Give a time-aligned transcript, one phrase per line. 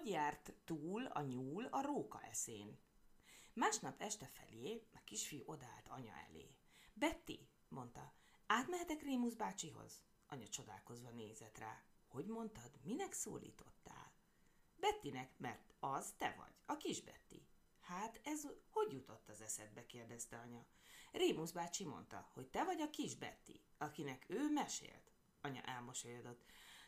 [0.00, 2.78] hogy járt túl a nyúl a róka eszén?
[3.52, 6.54] Másnap este felé a kisfiú odállt anya elé.
[6.92, 8.12] Betty, mondta,
[8.46, 10.02] átmehetek Rémusz bácsihoz?
[10.26, 11.82] Anya csodálkozva nézett rá.
[12.08, 14.12] Hogy mondtad, minek szólítottál?
[14.76, 17.46] Bettinek, mert az te vagy, a kis Betty.
[17.80, 20.66] Hát ez hogy jutott az eszedbe, kérdezte anya.
[21.12, 25.12] Rémusz bácsi mondta, hogy te vagy a kis Betty, akinek ő mesélt.
[25.40, 26.44] Anya elmosolyodott.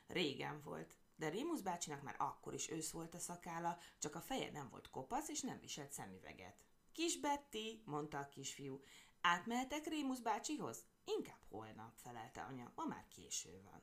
[0.07, 4.51] Régen volt, de Rémusz bácsinak már akkor is ősz volt a szakála, csak a feje
[4.51, 6.65] nem volt kopasz, és nem viselt szemüveget.
[6.93, 8.81] Kis Betty, mondta a kisfiú,
[9.21, 10.85] átmehetek Rémusz bácsihoz?
[11.05, 13.83] Inkább holnap, felelte anya, ma már késő van.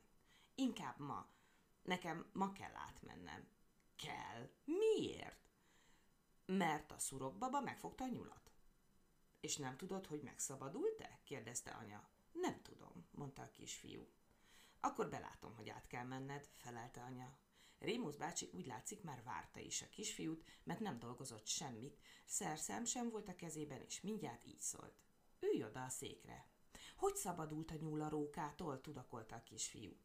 [0.54, 1.28] Inkább ma.
[1.82, 3.48] Nekem ma kell átmennem.
[3.96, 4.50] Kell?
[4.64, 5.50] Miért?
[6.46, 8.52] Mert a szurokbaba megfogta a nyulat.
[9.40, 11.20] És nem tudod, hogy megszabadult-e?
[11.24, 12.08] kérdezte anya.
[12.32, 14.08] Nem tudom, mondta a kisfiú.
[14.80, 17.38] Akkor belátom, hogy át kell menned, felelte anya.
[17.78, 23.10] Rémusz bácsi úgy látszik már várta is a kisfiút, mert nem dolgozott semmit, szerszem sem
[23.10, 25.00] volt a kezében, és mindjárt így szólt.
[25.40, 26.48] Ülj oda a székre.
[26.96, 28.80] Hogy szabadult a nyúl a rókától?
[28.80, 29.96] tudakolta a kisfiú.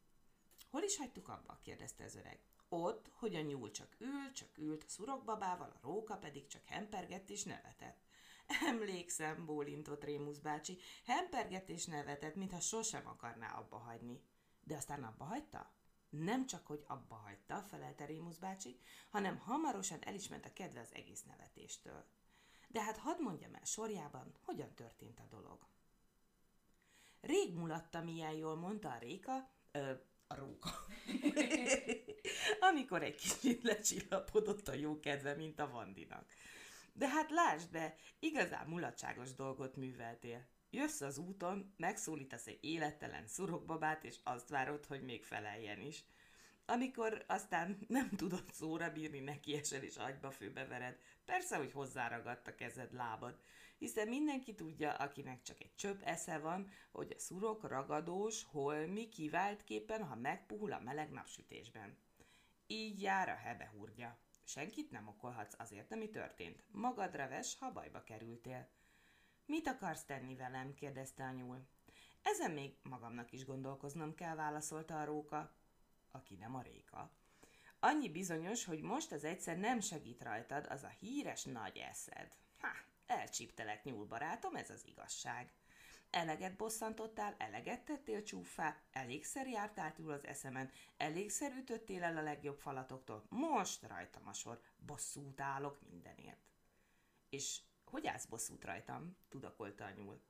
[0.70, 1.58] Hol is hagytuk abba?
[1.62, 2.40] kérdezte az öreg.
[2.68, 7.30] Ott, hogy a nyúl csak ült, csak ült a szurokbabával, a róka pedig csak hempergett
[7.30, 8.04] és nevetett.
[8.46, 14.22] Emlékszem, bólintott Rémusz bácsi, hempergett és nevetett, mintha sosem akarná abba hagyni.
[14.66, 15.74] De aztán abba hagyta?
[16.08, 20.80] Nem csak, hogy abba hagyta, felelte Rémusz bácsi, hanem hamarosan el is ment a kedve
[20.80, 22.04] az egész nevetéstől.
[22.68, 25.66] De hát hadd mondjam el sorjában, hogyan történt a dolog.
[27.20, 29.92] Rég mulatta, milyen jól mondta a Réka, ö,
[30.26, 30.70] a róka.
[32.70, 36.32] Amikor egy kicsit lecsillapodott a jó kedve, mint a Vandinak.
[36.92, 40.46] De hát lásd be, igazán mulatságos dolgot műveltél.
[40.70, 46.04] Jössz az úton, megszólítasz egy élettelen szurokbabát, és azt várod, hogy még feleljen is.
[46.66, 52.54] Amikor aztán nem tudod szóra bírni, neki esel és agyba főbevered, persze, hogy hozzáragadt a
[52.54, 53.38] kezed lábad,
[53.78, 60.04] hiszen mindenki tudja, akinek csak egy csöp esze van, hogy a szurok ragadós, holmi kiváltképpen,
[60.04, 61.96] ha megpuhul a meleg napsütésben.
[62.66, 64.18] Így jár a hebehúrgya.
[64.44, 66.64] Senkit nem okolhatsz azért, ami történt.
[66.70, 68.68] Magadra ves, ha bajba kerültél.
[69.46, 70.74] Mit akarsz tenni velem?
[70.74, 71.66] kérdezte a nyúl.
[72.22, 75.54] Ezen még magamnak is gondolkoznom kell, válaszolta a róka,
[76.10, 77.10] aki nem a réka.
[77.80, 82.36] Annyi bizonyos, hogy most az egyszer nem segít rajtad az a híres nagy eszed.
[82.60, 82.68] Ha,
[83.06, 85.52] elcsíptelek, nyúlbarátom, ez az igazság.
[86.10, 92.58] Eleget bosszantottál, eleget tettél csúfá, elégszer jártál túl az eszemen, elégszer ütöttél el a legjobb
[92.58, 96.50] falatoktól, most rajtam a sor, bosszút állok mindenért.
[97.28, 99.16] És hogy állsz bosszút rajtam?
[99.28, 100.20] tudakolta a nyúl.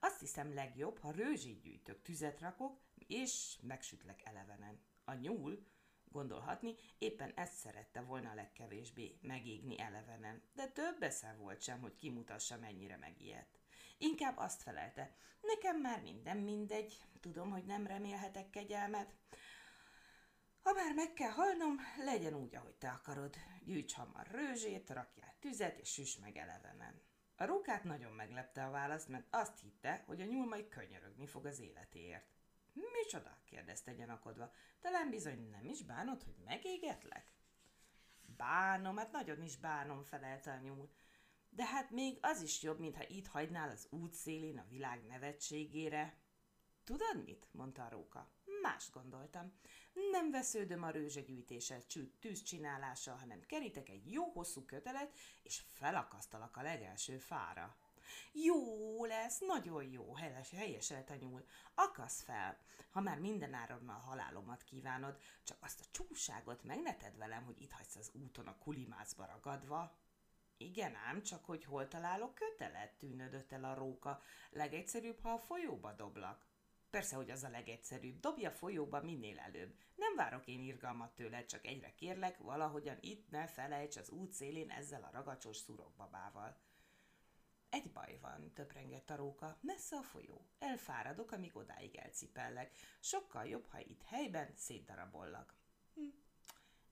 [0.00, 4.80] Azt hiszem legjobb, ha rőzsit gyűjtök, tüzet rakok, és megsütlek elevenen.
[5.04, 5.66] A nyúl,
[6.04, 11.96] gondolhatni, éppen ezt szerette volna a legkevésbé, megégni elevenen, de több esze volt sem, hogy
[11.96, 13.58] kimutassa, mennyire megijedt.
[13.98, 19.14] Inkább azt felelte, nekem már minden mindegy, tudom, hogy nem remélhetek kegyelmet.
[20.62, 23.36] Ha már meg kell halnom, legyen úgy, ahogy te akarod.
[23.64, 27.02] Gyűjts hamar rőzsét, rakjál tüzet, és süss meg elevenen.
[27.36, 31.46] A rókát nagyon meglepte a választ, mert azt hitte, hogy a nyúl majd könyörögni fog
[31.46, 32.26] az életéért.
[32.72, 33.38] Micsoda?
[33.44, 34.52] kérdezte gyanakodva.
[34.80, 37.32] Talán bizony nem is bánod, hogy megégetlek?
[38.36, 40.90] Bánom, hát nagyon is bánom, felelte a nyúl.
[41.48, 46.19] De hát még az is jobb, mintha itt hagynál az útszélén a világ nevetségére.
[46.90, 47.46] Tudod mit?
[47.52, 48.28] mondta a róka.
[48.62, 49.52] Más gondoltam.
[50.10, 51.82] Nem vesződöm a rőzsegyűjtéssel,
[52.20, 57.76] tűz csinálással, hanem kerítek egy jó hosszú kötelet, és felakasztalak a legelső fára.
[58.32, 61.44] Jó lesz, nagyon jó, helyes, helyeselt a nyúl.
[61.74, 62.58] Akasz fel,
[62.90, 67.62] ha már minden áron halálomat kívánod, csak azt a csúságot meg ne tedd velem, hogy
[67.62, 69.98] itt hagysz az úton a kulimácba ragadva.
[70.56, 74.22] Igen ám, csak hogy hol találok kötelet, tűnödött el a róka.
[74.50, 76.49] Legegyszerűbb, ha a folyóba doblak.
[76.90, 78.20] Persze, hogy az a legegyszerűbb.
[78.20, 79.74] Dobja a folyóba minél előbb.
[79.96, 84.70] Nem várok én irgalmat tőle, csak egyre kérlek, valahogyan itt ne felejts az út szélén
[84.70, 86.60] ezzel a ragacsos szurokbabával.
[87.70, 90.46] Egy baj van, töprengett a róka, messze a folyó.
[90.58, 92.76] Elfáradok, amíg odáig elcipellek.
[93.00, 95.54] Sokkal jobb, ha itt helyben szétdarabollak.
[95.94, 96.00] Hm.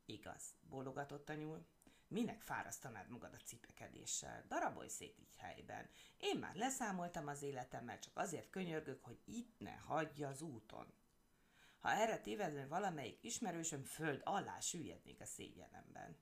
[0.05, 1.67] Igaz, bólogatott a nyúl.
[2.09, 4.45] Minek fárasztanád magad a cipekedéssel?
[4.49, 5.89] Darabolj szét így helyben.
[6.19, 10.93] Én már leszámoltam az életemmel, csak azért könyörgök, hogy itt ne hagyja az úton.
[11.79, 16.17] Ha erre tévedne valamelyik ismerősöm, föld alá süllyednék a szégyenemben.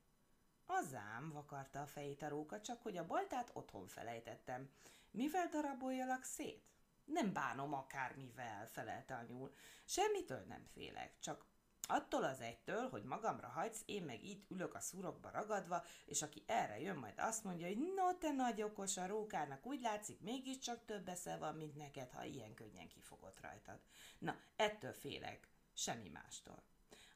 [0.67, 4.71] Azám, vakarta a fejét a róka, csak hogy a baltát otthon felejtettem.
[5.11, 6.65] Mivel daraboljalak szét?
[7.05, 9.55] Nem bánom akármivel, felelte a nyúl.
[9.85, 11.47] Semmitől nem félek, csak
[11.87, 16.43] Attól az egytől, hogy magamra hagysz, én meg itt ülök a szurokba ragadva, és aki
[16.47, 20.85] erre jön, majd azt mondja, hogy no, te nagy okos a rókának, úgy látszik, mégiscsak
[20.85, 23.81] több esze van, mint neked, ha ilyen könnyen kifogott rajtad.
[24.19, 26.63] Na, ettől félek, semmi mástól.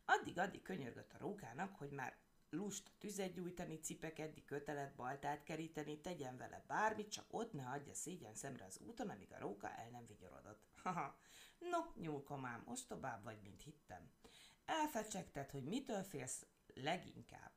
[0.05, 2.17] Addig-addig könyörgött a rókának, hogy már
[2.51, 8.35] lust tüzet gyújtani, cipekedni, kötelet, baltát keríteni, tegyen vele bármit, csak ott ne adja szégyen
[8.35, 10.63] szemre az úton, amíg a róka el nem vigyorodott.
[10.83, 11.17] Haha,
[11.59, 14.11] no, nyúlkomám, ostobább vagy, mint hittem.
[14.65, 17.53] Elfecsegted, hogy mitől félsz leginkább.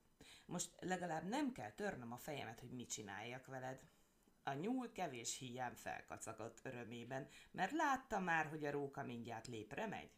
[0.45, 3.81] Most legalább nem kell törnöm a fejemet, hogy mit csináljak veled.
[4.43, 10.11] A nyúl kevés híján felkacagott örömében, mert látta már, hogy a róka mindjárt lépre megy.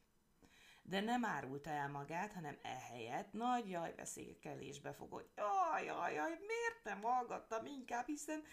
[0.81, 5.31] De nem árulta el magát, hanem ehelyett nagy jaj veszélykelésbe fogott.
[5.35, 8.43] Jaj, jaj, jaj, miért nem hallgattam inkább, hiszen,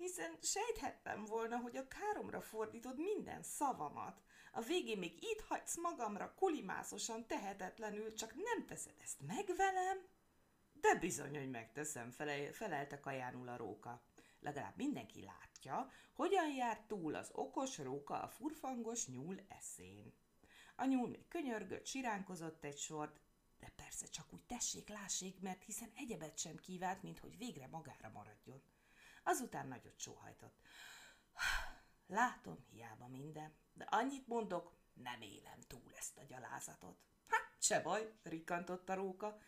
[0.00, 4.22] hiszen sejthettem volna, hogy a káromra fordítod minden szavamat.
[4.52, 10.06] A végén még itt hagysz magamra kulimászosan, tehetetlenül, csak nem teszed ezt meg velem?
[10.72, 14.02] De bizony, hogy megteszem, fele, felelte kajánul a róka.
[14.40, 20.14] Legalább mindenki látja, hogyan jár túl az okos róka a furfangos nyúl eszén.
[20.76, 23.20] A nyúl még könyörgött, siránkozott egy sort,
[23.58, 28.10] de persze csak úgy tessék, lássék, mert hiszen egyebet sem kívánt, mint hogy végre magára
[28.12, 28.62] maradjon.
[29.22, 30.60] Azután nagyot sóhajtott.
[32.06, 36.98] Látom, hiába minden, de annyit mondok, nem élem túl ezt a gyalázatot.
[37.26, 39.40] Hát, se baj, rikantott a róka.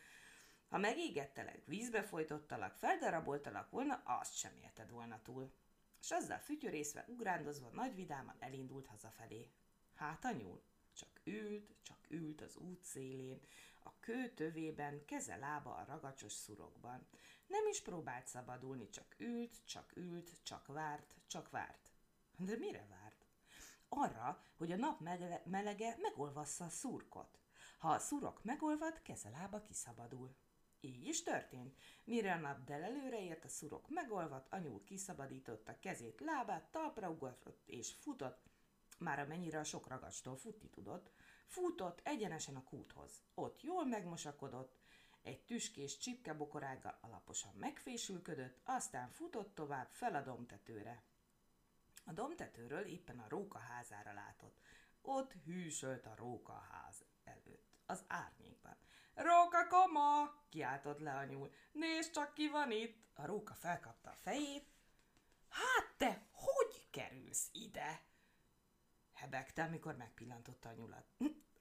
[0.68, 5.52] Ha megégettelek, vízbe folytottalak, feldaraboltalak volna, azt sem érted volna túl.
[6.00, 9.52] És azzal fütyörészve, ugrándozva, nagy vidáman elindult hazafelé.
[9.94, 10.62] Hát a nyúl.
[10.92, 13.40] Csak ült, csak ült az út szélén,
[13.82, 17.06] a kő tövében, keze lába a ragacsos szurokban.
[17.46, 21.90] Nem is próbált szabadulni, csak ült, csak ült, csak várt, csak várt.
[22.36, 23.26] De mire várt?
[23.88, 25.00] Arra, hogy a nap
[25.44, 27.38] melege megolvassza a szurkot.
[27.78, 30.36] Ha a szurok megolvad, keze lába kiszabadul.
[30.80, 31.76] Így is történt.
[32.04, 37.62] Mire a nap delelőre ért, a szurok megolvadt, a nyúl kiszabadította kezét, lábát, talpra ugrott
[37.66, 38.51] és futott,
[39.02, 41.10] már amennyire a sok ragacstól futni tudott,
[41.46, 43.22] futott egyenesen a kúthoz.
[43.34, 44.80] Ott jól megmosakodott,
[45.22, 51.02] egy tüskés csipkebokorággal alaposan megfésülködött, aztán futott tovább fel a domtetőre.
[52.04, 54.60] A domtetőről éppen a rókaházára látott.
[55.00, 58.76] Ott hűsölt a rókaház előtt, az árnyékban.
[59.14, 60.34] Róka koma!
[60.48, 61.52] kiáltott le a nyúl.
[61.72, 63.02] Nézd csak ki van itt!
[63.14, 64.66] A róka felkapta a fejét.
[65.48, 68.02] Hát te, hogy kerülsz ide?
[69.22, 71.04] Hebegte, amikor megpillantotta a nyulat.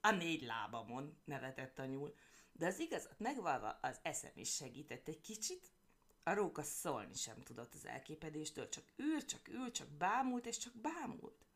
[0.00, 2.14] A négy lábamon, nevetett a nyúl.
[2.52, 5.70] De az igazat megvalva az eszem is segített egy kicsit,
[6.22, 10.74] a róka szólni sem tudott az elképedéstől, csak ült, csak ült, csak bámult, és csak
[10.74, 11.46] bámult.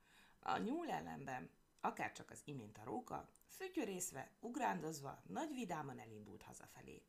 [0.40, 1.50] A nyúl ellenben,
[1.80, 7.02] akár csak az imént a róka, fütyörészve, ugrándozva, nagy vidáman elindult hazafelé.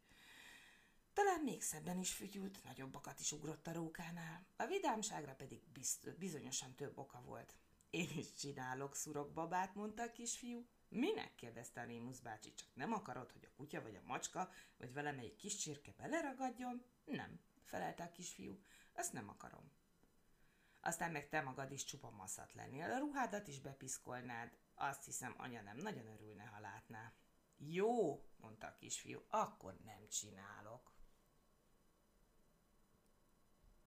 [1.14, 4.46] Talán még szebben is fütyült, nagyobbakat is ugrott a rókánál.
[4.56, 7.56] A vidámságra pedig bizt, bizonyosan több oka volt.
[7.98, 10.68] Én is csinálok szurokbabát, mondta a kisfiú.
[10.90, 11.36] Minek?
[11.36, 15.36] kérdezte a Némusz bácsi, csak nem akarod, hogy a kutya vagy a macska, vagy valamelyik
[15.36, 16.86] kis csirke beleragadjon?
[17.06, 18.60] Nem, felelte a kisfiú,
[18.94, 19.72] azt nem akarom.
[20.82, 24.58] Aztán meg te magad is csupa maszat lennél, a ruhádat is bepiszkolnád.
[24.76, 27.14] Azt hiszem, anya nem nagyon örülne, ha látná.
[27.58, 30.97] Jó, mondta a kisfiú, akkor nem csinálok.